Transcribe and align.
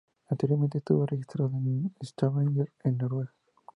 Anteriormente 0.31 0.79
estuvo 0.79 1.05
registrado 1.05 1.51
en 1.59 1.93
Stavanger, 2.03 2.73
en 2.85 2.97
Noruega. 2.97 3.35